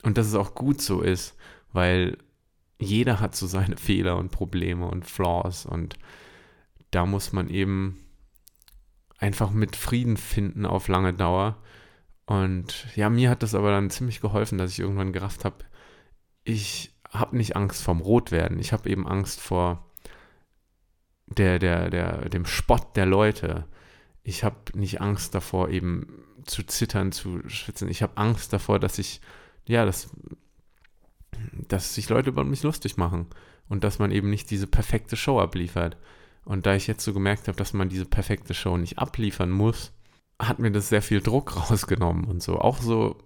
Und 0.02 0.16
dass 0.16 0.28
es 0.28 0.34
auch 0.34 0.54
gut 0.54 0.80
so 0.80 1.00
ist, 1.02 1.34
weil 1.72 2.16
jeder 2.78 3.20
hat 3.20 3.34
so 3.34 3.46
seine 3.46 3.76
Fehler 3.76 4.16
und 4.16 4.30
Probleme 4.30 4.86
und 4.86 5.06
Flaws 5.06 5.66
und 5.66 5.98
da 6.90 7.06
muss 7.06 7.32
man 7.32 7.48
eben 7.48 7.98
einfach 9.18 9.50
mit 9.50 9.76
Frieden 9.76 10.16
finden 10.16 10.66
auf 10.66 10.88
lange 10.88 11.12
Dauer. 11.12 11.56
Und 12.26 12.86
ja, 12.96 13.08
mir 13.08 13.30
hat 13.30 13.42
das 13.42 13.54
aber 13.54 13.70
dann 13.70 13.90
ziemlich 13.90 14.20
geholfen, 14.20 14.58
dass 14.58 14.72
ich 14.72 14.80
irgendwann 14.80 15.12
gerafft 15.12 15.44
habe, 15.44 15.64
ich 16.44 16.94
habe 17.10 17.36
nicht 17.36 17.56
Angst 17.56 17.82
vorm 17.82 18.00
Rotwerden. 18.00 18.58
Ich 18.58 18.72
habe 18.72 18.88
eben 18.88 19.06
Angst 19.06 19.40
vor 19.40 19.90
der, 21.26 21.58
der, 21.58 21.90
der, 21.90 22.28
dem 22.28 22.46
Spott 22.46 22.96
der 22.96 23.06
Leute. 23.06 23.66
Ich 24.22 24.44
habe 24.44 24.56
nicht 24.74 25.00
Angst 25.00 25.34
davor, 25.34 25.68
eben 25.68 26.24
zu 26.44 26.62
zittern, 26.64 27.12
zu 27.12 27.48
schwitzen. 27.48 27.88
Ich 27.88 28.02
habe 28.02 28.16
Angst 28.16 28.52
davor, 28.52 28.78
dass 28.78 28.98
ich, 28.98 29.20
ja, 29.66 29.84
dass, 29.84 30.10
dass 31.68 31.94
sich 31.94 32.08
Leute 32.08 32.30
über 32.30 32.44
mich 32.44 32.62
lustig 32.62 32.96
machen 32.96 33.26
und 33.68 33.84
dass 33.84 33.98
man 33.98 34.10
eben 34.10 34.30
nicht 34.30 34.50
diese 34.50 34.66
perfekte 34.66 35.16
Show 35.16 35.40
abliefert. 35.40 35.96
Und 36.44 36.66
da 36.66 36.74
ich 36.74 36.86
jetzt 36.86 37.04
so 37.04 37.12
gemerkt 37.12 37.48
habe, 37.48 37.56
dass 37.56 37.72
man 37.72 37.88
diese 37.88 38.04
perfekte 38.04 38.54
Show 38.54 38.76
nicht 38.76 38.98
abliefern 38.98 39.50
muss, 39.50 39.92
hat 40.40 40.58
mir 40.58 40.70
das 40.70 40.88
sehr 40.88 41.02
viel 41.02 41.20
Druck 41.20 41.56
rausgenommen 41.70 42.24
und 42.24 42.42
so. 42.42 42.58
Auch 42.58 42.80
so 42.80 43.18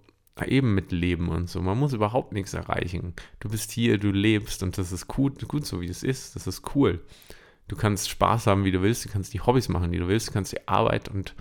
eben 0.46 0.74
mit 0.74 0.92
Leben 0.92 1.28
und 1.28 1.48
so. 1.48 1.60
Man 1.60 1.78
muss 1.78 1.92
überhaupt 1.92 2.32
nichts 2.32 2.54
erreichen. 2.54 3.14
Du 3.40 3.50
bist 3.50 3.72
hier, 3.72 3.98
du 3.98 4.10
lebst 4.10 4.62
und 4.62 4.78
das 4.78 4.92
ist 4.92 5.06
gut, 5.06 5.46
gut 5.48 5.66
so, 5.66 5.80
wie 5.80 5.88
es 5.88 6.02
ist. 6.02 6.36
Das 6.36 6.46
ist 6.46 6.74
cool. 6.74 7.00
Du 7.68 7.76
kannst 7.76 8.08
Spaß 8.08 8.46
haben, 8.46 8.64
wie 8.64 8.72
du 8.72 8.82
willst. 8.82 9.04
Du 9.04 9.10
kannst 9.10 9.34
die 9.34 9.40
Hobbys 9.40 9.68
machen, 9.68 9.92
die 9.92 9.98
du 9.98 10.08
willst. 10.08 10.28
Du 10.28 10.32
kannst 10.32 10.52
die 10.52 10.66
Arbeit 10.66 11.08
und 11.08 11.34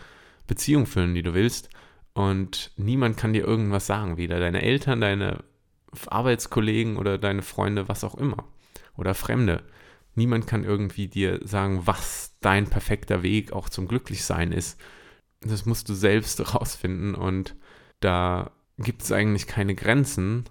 Beziehung 0.47 0.85
füllen, 0.85 1.15
die 1.15 1.23
du 1.23 1.33
willst. 1.33 1.69
Und 2.13 2.71
niemand 2.75 3.17
kann 3.17 3.33
dir 3.33 3.45
irgendwas 3.45 3.87
sagen. 3.87 4.17
Weder 4.17 4.39
deine 4.39 4.61
Eltern, 4.61 5.01
deine 5.01 5.43
Arbeitskollegen 6.07 6.97
oder 6.97 7.17
deine 7.17 7.41
Freunde, 7.41 7.87
was 7.87 8.03
auch 8.03 8.15
immer. 8.15 8.45
Oder 8.95 9.13
Fremde. 9.13 9.63
Niemand 10.15 10.47
kann 10.47 10.63
irgendwie 10.63 11.07
dir 11.07 11.39
sagen, 11.45 11.81
was 11.85 12.35
dein 12.41 12.67
perfekter 12.69 13.23
Weg 13.23 13.53
auch 13.53 13.69
zum 13.69 13.87
Glücklichsein 13.87 14.51
ist. 14.51 14.79
Das 15.41 15.65
musst 15.65 15.89
du 15.89 15.93
selbst 15.93 16.53
rausfinden 16.55 17.15
und 17.15 17.55
da 17.99 18.51
gibt 18.77 19.03
es 19.03 19.11
eigentlich 19.11 19.47
keine 19.47 19.75
Grenzen. 19.75 20.45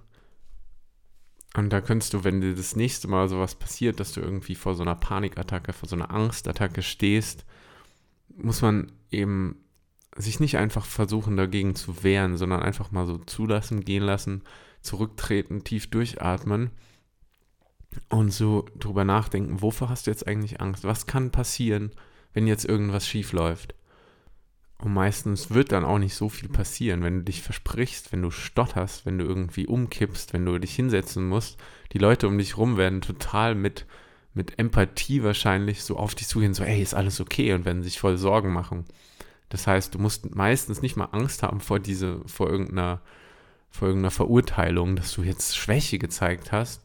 Und 1.56 1.70
da 1.70 1.80
könntest 1.80 2.14
du, 2.14 2.24
wenn 2.24 2.40
dir 2.40 2.54
das 2.54 2.76
nächste 2.76 3.08
Mal 3.08 3.28
sowas 3.28 3.54
passiert, 3.54 4.00
dass 4.00 4.12
du 4.12 4.20
irgendwie 4.20 4.54
vor 4.54 4.74
so 4.74 4.82
einer 4.82 4.94
Panikattacke, 4.94 5.72
vor 5.72 5.88
so 5.88 5.96
einer 5.96 6.10
Angstattacke 6.10 6.82
stehst, 6.82 7.44
muss 8.36 8.62
man 8.62 8.92
eben 9.10 9.56
sich 10.16 10.40
nicht 10.40 10.56
einfach 10.58 10.84
versuchen 10.84 11.36
dagegen 11.36 11.74
zu 11.74 12.02
wehren, 12.02 12.36
sondern 12.36 12.62
einfach 12.62 12.90
mal 12.90 13.06
so 13.06 13.18
zulassen, 13.18 13.84
gehen 13.84 14.02
lassen, 14.02 14.42
zurücktreten, 14.82 15.64
tief 15.64 15.90
durchatmen 15.90 16.70
und 18.08 18.32
so 18.32 18.66
drüber 18.78 19.04
nachdenken, 19.04 19.62
wovor 19.62 19.88
hast 19.88 20.06
du 20.06 20.10
jetzt 20.10 20.26
eigentlich 20.26 20.60
Angst? 20.60 20.84
Was 20.84 21.06
kann 21.06 21.30
passieren, 21.30 21.90
wenn 22.32 22.46
jetzt 22.46 22.64
irgendwas 22.64 23.06
schief 23.06 23.32
läuft? 23.32 23.74
Und 24.80 24.94
meistens 24.94 25.50
wird 25.50 25.72
dann 25.72 25.84
auch 25.84 25.98
nicht 25.98 26.14
so 26.14 26.28
viel 26.28 26.48
passieren, 26.48 27.02
wenn 27.02 27.18
du 27.18 27.24
dich 27.24 27.42
versprichst, 27.42 28.12
wenn 28.12 28.22
du 28.22 28.30
stotterst, 28.30 29.06
wenn 29.06 29.18
du 29.18 29.24
irgendwie 29.24 29.66
umkippst, 29.66 30.32
wenn 30.32 30.44
du 30.44 30.56
dich 30.58 30.74
hinsetzen 30.76 31.28
musst. 31.28 31.58
Die 31.92 31.98
Leute 31.98 32.28
um 32.28 32.38
dich 32.38 32.56
rum 32.56 32.76
werden 32.76 33.00
total 33.00 33.56
mit, 33.56 33.86
mit 34.34 34.56
Empathie 34.58 35.24
wahrscheinlich 35.24 35.82
so 35.82 35.96
auf 35.96 36.14
dich 36.14 36.28
zugehen, 36.28 36.54
so, 36.54 36.62
ey, 36.62 36.80
ist 36.80 36.94
alles 36.94 37.20
okay 37.20 37.52
und 37.54 37.64
werden 37.64 37.82
sich 37.82 37.98
voll 37.98 38.18
Sorgen 38.18 38.52
machen. 38.52 38.84
Das 39.48 39.66
heißt, 39.66 39.94
du 39.94 39.98
musst 39.98 40.34
meistens 40.36 40.80
nicht 40.80 40.96
mal 40.96 41.06
Angst 41.06 41.42
haben 41.42 41.60
vor 41.60 41.80
diese, 41.80 42.20
vor 42.26 42.48
irgendeiner, 42.48 43.00
vor 43.70 43.88
irgendeiner 43.88 44.10
Verurteilung, 44.10 44.96
dass 44.96 45.12
du 45.12 45.22
jetzt 45.22 45.56
Schwäche 45.56 45.98
gezeigt 45.98 46.52
hast, 46.52 46.82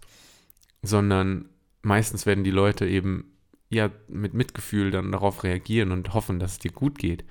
sondern 0.82 1.50
meistens 1.82 2.26
werden 2.26 2.44
die 2.44 2.52
Leute 2.52 2.88
eben 2.88 3.26
ja 3.70 3.90
mit 4.08 4.34
Mitgefühl 4.34 4.92
dann 4.92 5.12
darauf 5.12 5.44
reagieren 5.44 5.92
und 5.92 6.14
hoffen, 6.14 6.40
dass 6.40 6.54
es 6.54 6.60
dir 6.60 6.72
gut 6.72 6.98
geht. 6.98 7.26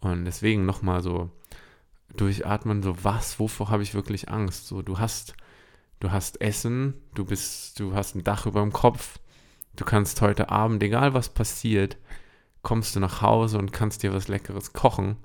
Und 0.00 0.24
deswegen 0.24 0.66
nochmal 0.66 1.02
so 1.02 1.30
durchatmen, 2.16 2.82
so 2.82 3.04
was, 3.04 3.38
wovor 3.38 3.70
habe 3.70 3.82
ich 3.82 3.94
wirklich 3.94 4.28
Angst? 4.28 4.66
So, 4.66 4.82
du 4.82 4.98
hast, 4.98 5.34
du 6.00 6.10
hast 6.10 6.40
Essen, 6.40 6.94
du 7.14 7.24
bist, 7.24 7.78
du 7.78 7.94
hast 7.94 8.14
ein 8.14 8.24
Dach 8.24 8.46
über 8.46 8.60
dem 8.60 8.72
Kopf, 8.72 9.18
du 9.76 9.84
kannst 9.84 10.20
heute 10.20 10.48
Abend, 10.48 10.82
egal 10.82 11.14
was 11.14 11.28
passiert, 11.28 11.96
kommst 12.62 12.96
du 12.96 13.00
nach 13.00 13.22
Hause 13.22 13.58
und 13.58 13.72
kannst 13.72 14.02
dir 14.02 14.12
was 14.12 14.28
Leckeres 14.28 14.72
kochen 14.72 15.16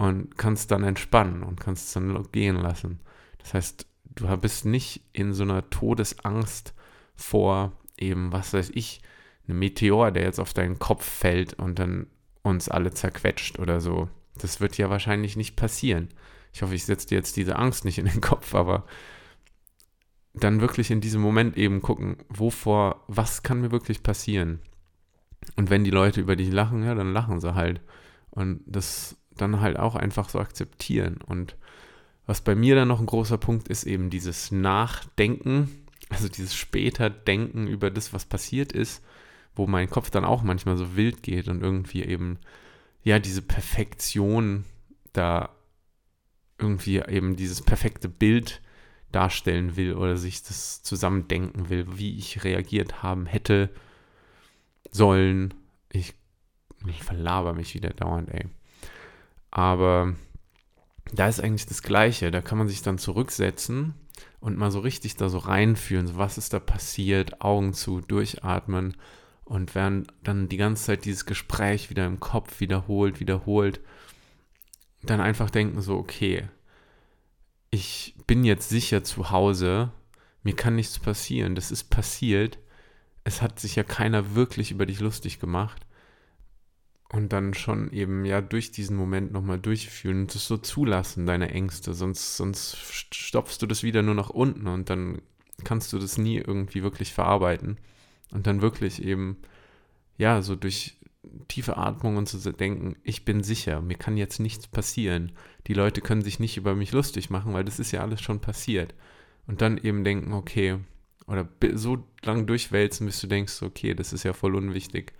und 0.00 0.38
kannst 0.38 0.70
dann 0.70 0.82
entspannen 0.82 1.42
und 1.42 1.60
kannst 1.60 1.88
es 1.88 1.92
dann 1.92 2.26
gehen 2.32 2.56
lassen. 2.56 3.00
Das 3.36 3.52
heißt, 3.52 3.86
du 4.14 4.34
bist 4.38 4.64
nicht 4.64 5.02
in 5.12 5.34
so 5.34 5.42
einer 5.42 5.68
Todesangst 5.68 6.72
vor 7.16 7.72
eben, 7.98 8.32
was 8.32 8.54
weiß 8.54 8.70
ich, 8.72 9.02
einem 9.46 9.58
Meteor, 9.58 10.10
der 10.10 10.22
jetzt 10.22 10.40
auf 10.40 10.54
deinen 10.54 10.78
Kopf 10.78 11.04
fällt 11.04 11.52
und 11.52 11.78
dann 11.78 12.06
uns 12.40 12.70
alle 12.70 12.92
zerquetscht 12.92 13.58
oder 13.58 13.82
so. 13.82 14.08
Das 14.38 14.58
wird 14.58 14.78
ja 14.78 14.88
wahrscheinlich 14.88 15.36
nicht 15.36 15.54
passieren. 15.54 16.08
Ich 16.54 16.62
hoffe, 16.62 16.74
ich 16.74 16.86
setze 16.86 17.08
dir 17.08 17.16
jetzt 17.16 17.36
diese 17.36 17.56
Angst 17.56 17.84
nicht 17.84 17.98
in 17.98 18.06
den 18.06 18.20
Kopf, 18.22 18.54
aber 18.54 18.86
dann 20.32 20.62
wirklich 20.62 20.90
in 20.90 21.02
diesem 21.02 21.20
Moment 21.20 21.58
eben 21.58 21.82
gucken, 21.82 22.16
wovor, 22.30 23.04
was 23.06 23.42
kann 23.42 23.60
mir 23.60 23.70
wirklich 23.70 24.02
passieren? 24.02 24.60
Und 25.56 25.68
wenn 25.68 25.84
die 25.84 25.90
Leute 25.90 26.22
über 26.22 26.36
dich 26.36 26.50
lachen, 26.50 26.84
ja, 26.84 26.94
dann 26.94 27.12
lachen 27.12 27.38
sie 27.38 27.54
halt. 27.54 27.82
Und 28.30 28.62
das 28.64 29.19
dann 29.36 29.60
halt 29.60 29.78
auch 29.78 29.94
einfach 29.94 30.28
so 30.28 30.38
akzeptieren. 30.38 31.18
Und 31.24 31.56
was 32.26 32.40
bei 32.40 32.54
mir 32.54 32.74
dann 32.74 32.88
noch 32.88 33.00
ein 33.00 33.06
großer 33.06 33.38
Punkt 33.38 33.68
ist, 33.68 33.84
eben 33.84 34.10
dieses 34.10 34.50
Nachdenken, 34.50 35.70
also 36.08 36.28
dieses 36.28 36.54
später 36.54 37.10
Denken 37.10 37.66
über 37.66 37.90
das, 37.90 38.12
was 38.12 38.24
passiert 38.24 38.72
ist 38.72 39.02
wo 39.54 39.66
mein 39.66 39.90
Kopf 39.90 40.10
dann 40.10 40.24
auch 40.24 40.42
manchmal 40.42 40.76
so 40.76 40.96
wild 40.96 41.22
geht 41.22 41.48
und 41.48 41.62
irgendwie 41.62 42.02
eben, 42.02 42.38
ja, 43.02 43.18
diese 43.18 43.42
Perfektion 43.42 44.64
da 45.12 45.50
irgendwie 46.58 46.98
eben 46.98 47.36
dieses 47.36 47.62
perfekte 47.62 48.08
Bild 48.08 48.60
darstellen 49.12 49.76
will 49.76 49.94
oder 49.94 50.16
sich 50.16 50.42
das 50.42 50.82
zusammendenken 50.82 51.68
will, 51.68 51.98
wie 51.98 52.16
ich 52.16 52.44
reagiert 52.44 53.02
haben 53.02 53.26
hätte 53.26 53.70
sollen. 54.90 55.54
Ich, 55.90 56.14
ich 56.86 57.02
verlaber 57.02 57.52
mich 57.54 57.74
wieder 57.74 57.90
dauernd, 57.90 58.30
ey. 58.30 58.46
Aber 59.50 60.14
da 61.12 61.28
ist 61.28 61.40
eigentlich 61.40 61.66
das 61.66 61.82
Gleiche. 61.82 62.30
Da 62.30 62.40
kann 62.40 62.58
man 62.58 62.68
sich 62.68 62.82
dann 62.82 62.98
zurücksetzen 62.98 63.94
und 64.40 64.56
mal 64.56 64.70
so 64.70 64.80
richtig 64.80 65.16
da 65.16 65.28
so 65.28 65.38
reinfühlen. 65.38 66.06
So, 66.06 66.16
was 66.16 66.38
ist 66.38 66.52
da 66.52 66.60
passiert? 66.60 67.40
Augen 67.40 67.72
zu, 67.72 68.00
durchatmen 68.00 68.96
und 69.50 69.74
werden 69.74 70.06
dann 70.22 70.48
die 70.48 70.56
ganze 70.56 70.84
Zeit 70.84 71.04
dieses 71.04 71.26
Gespräch 71.26 71.90
wieder 71.90 72.06
im 72.06 72.20
Kopf 72.20 72.60
wiederholt, 72.60 73.18
wiederholt, 73.18 73.80
dann 75.02 75.20
einfach 75.20 75.50
denken 75.50 75.82
so, 75.82 75.96
okay, 75.96 76.48
ich 77.70 78.14
bin 78.28 78.44
jetzt 78.44 78.68
sicher 78.68 79.02
zu 79.02 79.30
Hause, 79.30 79.90
mir 80.44 80.54
kann 80.54 80.76
nichts 80.76 81.00
passieren, 81.00 81.56
das 81.56 81.72
ist 81.72 81.90
passiert, 81.90 82.58
es 83.24 83.42
hat 83.42 83.58
sich 83.58 83.74
ja 83.74 83.82
keiner 83.82 84.36
wirklich 84.36 84.70
über 84.70 84.86
dich 84.86 85.00
lustig 85.00 85.40
gemacht 85.40 85.84
und 87.12 87.32
dann 87.32 87.54
schon 87.54 87.92
eben 87.92 88.24
ja 88.24 88.40
durch 88.40 88.70
diesen 88.70 88.96
Moment 88.96 89.32
nochmal 89.32 89.58
durchführen 89.58 90.22
und 90.22 90.34
das 90.34 90.46
so 90.46 90.56
zulassen, 90.56 91.26
deine 91.26 91.50
Ängste, 91.50 91.92
sonst, 91.92 92.36
sonst 92.36 92.76
stopfst 93.12 93.58
du 93.60 93.66
das 93.66 93.82
wieder 93.82 94.02
nur 94.02 94.14
nach 94.14 94.30
unten 94.30 94.68
und 94.68 94.90
dann 94.90 95.20
kannst 95.64 95.92
du 95.92 95.98
das 95.98 96.18
nie 96.18 96.36
irgendwie 96.36 96.82
wirklich 96.82 97.12
verarbeiten 97.12 97.78
und 98.32 98.46
dann 98.46 98.62
wirklich 98.62 99.02
eben, 99.02 99.38
ja, 100.18 100.40
so 100.42 100.54
durch, 100.54 100.96
tiefe 101.48 101.76
Atmung 101.76 102.16
und 102.16 102.28
zu 102.28 102.38
denken, 102.52 102.96
ich 103.02 103.24
bin 103.24 103.42
sicher, 103.42 103.82
mir 103.82 103.96
kann 103.96 104.16
jetzt 104.16 104.40
nichts 104.40 104.66
passieren. 104.66 105.32
Die 105.66 105.74
Leute 105.74 106.00
können 106.00 106.22
sich 106.22 106.40
nicht 106.40 106.56
über 106.56 106.74
mich 106.74 106.92
lustig 106.92 107.28
machen, 107.28 107.52
weil 107.52 107.64
das 107.64 107.78
ist 107.78 107.92
ja 107.92 108.00
alles 108.00 108.22
schon 108.22 108.40
passiert. 108.40 108.94
Und 109.46 109.60
dann 109.60 109.76
eben 109.78 110.02
denken, 110.04 110.32
okay, 110.32 110.78
oder 111.26 111.48
so 111.74 112.04
lang 112.22 112.46
durchwälzen, 112.46 113.06
bis 113.06 113.20
du 113.20 113.26
denkst, 113.26 113.62
okay, 113.62 113.94
das 113.94 114.12
ist 114.12 114.22
ja 114.22 114.32
voll 114.32 114.54
unwichtig. 114.54 115.12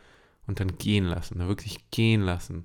Und 0.50 0.58
dann 0.58 0.78
gehen 0.78 1.04
lassen, 1.04 1.46
wirklich 1.46 1.92
gehen 1.92 2.22
lassen. 2.22 2.64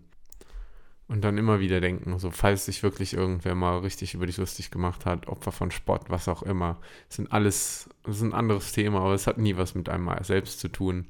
Und 1.07 1.21
dann 1.21 1.37
immer 1.37 1.59
wieder 1.59 1.81
denken, 1.81 2.17
so 2.17 2.31
falls 2.31 2.65
sich 2.65 2.81
wirklich 2.81 3.13
irgendwer 3.13 3.53
mal 3.53 3.77
richtig 3.77 4.15
über 4.15 4.25
dich 4.25 4.37
lustig 4.37 4.71
gemacht 4.71 5.05
hat, 5.05 5.27
Opfer 5.27 5.51
von 5.51 5.69
Spott, 5.69 6.09
was 6.09 6.27
auch 6.27 6.41
immer, 6.41 6.79
das 7.07 7.17
sind 7.17 7.31
alles, 7.31 7.87
das 8.01 8.15
ist 8.15 8.21
ein 8.23 8.33
anderes 8.33 8.71
Thema, 8.71 9.01
aber 9.01 9.13
es 9.13 9.27
hat 9.27 9.37
nie 9.37 9.55
was 9.55 9.75
mit 9.75 9.87
einem 9.87 10.09
selbst 10.23 10.59
zu 10.61 10.67
tun. 10.67 11.05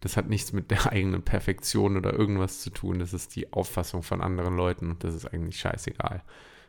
Das 0.00 0.16
hat 0.16 0.30
nichts 0.30 0.54
mit 0.54 0.70
der 0.70 0.86
eigenen 0.90 1.20
Perfektion 1.20 1.98
oder 1.98 2.14
irgendwas 2.14 2.62
zu 2.62 2.70
tun. 2.70 3.00
Das 3.00 3.12
ist 3.12 3.36
die 3.36 3.52
Auffassung 3.52 4.02
von 4.02 4.22
anderen 4.22 4.56
Leuten 4.56 4.92
und 4.92 5.04
das 5.04 5.14
ist 5.14 5.26
eigentlich 5.26 5.58
scheißegal. 5.58 6.22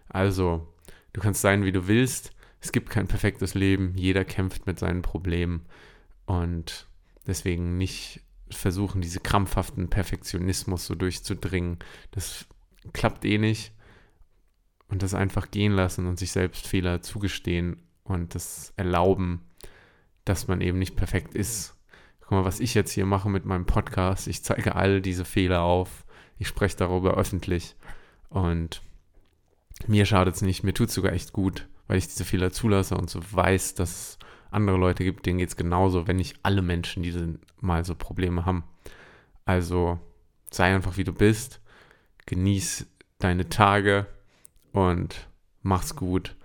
Also, 0.10 0.68
du 1.14 1.22
kannst 1.22 1.40
sein, 1.40 1.64
wie 1.64 1.72
du 1.72 1.88
willst. 1.88 2.32
Es 2.60 2.74
gibt 2.74 2.90
kein 2.90 3.08
perfektes 3.08 3.54
Leben. 3.54 3.94
Jeder 3.96 4.26
kämpft 4.26 4.68
mit 4.68 4.80
seinen 4.80 5.02
Problemen 5.02 5.66
und 6.26 6.88
deswegen 7.26 7.78
nicht 7.78 8.20
versuchen, 8.50 9.02
diese 9.02 9.20
krampfhaften 9.20 9.90
Perfektionismus 9.90 10.86
so 10.86 10.96
durchzudringen. 10.96 11.80
Das 12.12 12.46
klappt 12.94 13.26
eh 13.26 13.38
nicht. 13.38 13.74
Und 14.88 15.02
das 15.02 15.16
einfach 15.16 15.50
gehen 15.50 15.72
lassen 15.72 16.06
und 16.06 16.20
sich 16.20 16.32
selbst 16.32 16.68
Fehler 16.68 17.02
zugestehen 17.02 17.82
und 18.04 18.36
das 18.36 18.72
erlauben, 18.78 19.42
dass 20.26 20.48
man 20.48 20.62
eben 20.62 20.78
nicht 20.78 20.96
perfekt 20.96 21.34
ist. 21.34 21.76
Guck 22.22 22.32
mal, 22.32 22.46
was 22.46 22.60
ich 22.60 22.76
jetzt 22.76 22.92
hier 22.92 23.06
mache 23.06 23.30
mit 23.30 23.46
meinem 23.46 23.66
Podcast. 23.66 24.28
Ich 24.28 24.44
zeige 24.44 24.76
all 24.76 25.02
diese 25.02 25.26
Fehler 25.26 25.62
auf. 25.62 26.06
Ich 26.38 26.48
spreche 26.48 26.78
darüber 26.78 27.16
öffentlich. 27.16 27.76
Und 28.30 28.82
mir 29.88 30.06
schadet 30.06 30.36
es 30.36 30.42
nicht. 30.42 30.64
Mir 30.64 30.74
tut 30.74 30.90
es 30.90 30.96
sogar 30.96 31.14
echt 31.14 31.34
gut, 31.34 31.68
weil 31.88 31.98
ich 31.98 32.08
diese 32.08 32.26
Fehler 32.26 32.52
zulasse 32.52 32.96
und 32.96 33.10
so 33.10 33.22
weiß, 33.32 33.74
dass 33.76 34.18
andere 34.56 34.78
Leute 34.78 35.04
gibt, 35.04 35.26
denen 35.26 35.40
geht 35.40 35.50
es 35.50 35.56
genauso, 35.56 36.08
wenn 36.08 36.18
nicht 36.18 36.40
alle 36.44 36.62
Menschen 36.62 37.04
diese 37.04 37.40
mal 37.62 37.86
so 37.86 37.96
Probleme 37.96 38.46
haben. 38.46 38.64
Also 39.46 40.00
sei 40.50 40.74
einfach 40.74 40.98
wie 40.98 41.04
du 41.04 41.14
bist 41.14 41.62
genieß 42.26 42.88
deine 43.20 43.50
Tage 43.50 44.08
und 44.72 45.28
mach's 45.62 45.96
gut. 45.96 46.36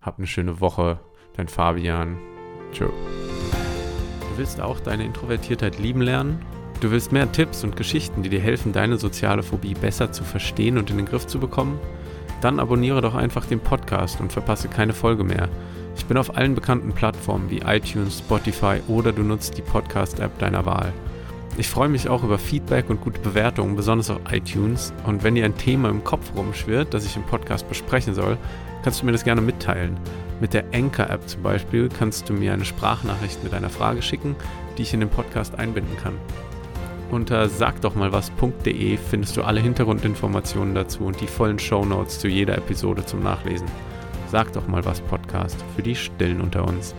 Hab 0.00 0.18
eine 0.18 0.26
schöne 0.26 0.60
Woche. 0.60 1.00
Dein 1.36 1.48
Fabian. 1.48 2.18
Tschö. 2.72 2.86
Du 2.86 4.38
willst 4.38 4.60
auch 4.60 4.80
deine 4.80 5.04
Introvertiertheit 5.04 5.78
lieben 5.78 6.02
lernen? 6.02 6.44
Du 6.80 6.90
willst 6.90 7.12
mehr 7.12 7.30
Tipps 7.30 7.62
und 7.62 7.76
Geschichten, 7.76 8.22
die 8.22 8.30
dir 8.30 8.40
helfen, 8.40 8.72
deine 8.72 8.96
soziale 8.96 9.42
Phobie 9.42 9.74
besser 9.74 10.12
zu 10.12 10.24
verstehen 10.24 10.78
und 10.78 10.90
in 10.90 10.96
den 10.96 11.06
Griff 11.06 11.26
zu 11.26 11.38
bekommen? 11.38 11.78
Dann 12.40 12.58
abonniere 12.58 13.02
doch 13.02 13.14
einfach 13.14 13.44
den 13.44 13.60
Podcast 13.60 14.20
und 14.20 14.32
verpasse 14.32 14.68
keine 14.68 14.94
Folge 14.94 15.24
mehr. 15.24 15.48
Ich 15.96 16.06
bin 16.06 16.16
auf 16.16 16.36
allen 16.36 16.54
bekannten 16.54 16.92
Plattformen 16.92 17.50
wie 17.50 17.58
iTunes, 17.58 18.18
Spotify 18.18 18.80
oder 18.88 19.12
du 19.12 19.22
nutzt 19.22 19.56
die 19.56 19.62
Podcast-App 19.62 20.38
deiner 20.38 20.66
Wahl. 20.66 20.92
Ich 21.56 21.68
freue 21.68 21.88
mich 21.88 22.08
auch 22.08 22.22
über 22.24 22.38
Feedback 22.38 22.88
und 22.88 23.00
gute 23.00 23.20
Bewertungen, 23.20 23.76
besonders 23.76 24.10
auf 24.10 24.20
iTunes. 24.30 24.92
Und 25.04 25.24
wenn 25.24 25.34
dir 25.34 25.44
ein 25.44 25.56
Thema 25.56 25.88
im 25.90 26.04
Kopf 26.04 26.32
rumschwirrt, 26.34 26.94
das 26.94 27.04
ich 27.04 27.16
im 27.16 27.24
Podcast 27.24 27.68
besprechen 27.68 28.14
soll, 28.14 28.38
kannst 28.82 29.02
du 29.02 29.06
mir 29.06 29.12
das 29.12 29.24
gerne 29.24 29.40
mitteilen. 29.40 29.98
Mit 30.40 30.54
der 30.54 30.64
Anchor-App 30.72 31.28
zum 31.28 31.42
Beispiel 31.42 31.88
kannst 31.88 32.28
du 32.28 32.32
mir 32.32 32.52
eine 32.52 32.64
Sprachnachricht 32.64 33.44
mit 33.44 33.52
einer 33.52 33.68
Frage 33.68 34.00
schicken, 34.00 34.36
die 34.78 34.82
ich 34.82 34.94
in 34.94 35.00
den 35.00 35.10
Podcast 35.10 35.58
einbinden 35.58 35.96
kann. 36.02 36.14
Unter 37.10 37.48
sagdochmalwas.de 37.48 38.96
findest 38.96 39.36
du 39.36 39.42
alle 39.42 39.60
Hintergrundinformationen 39.60 40.74
dazu 40.74 41.04
und 41.04 41.20
die 41.20 41.26
vollen 41.26 41.58
Shownotes 41.58 42.20
zu 42.20 42.28
jeder 42.28 42.56
Episode 42.56 43.04
zum 43.04 43.22
Nachlesen. 43.22 43.66
Sag 44.30 44.52
doch 44.52 44.68
mal 44.68 44.84
was 44.84 45.00
Podcast 45.00 45.56
für 45.74 45.82
die 45.82 45.96
Stillen 45.96 46.40
unter 46.40 46.64
uns. 46.64 46.94